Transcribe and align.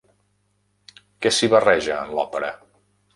Què 1.25 1.31
s'hi 1.39 1.49
barreja 1.55 1.99
en 2.07 2.15
l'òpera? 2.21 2.51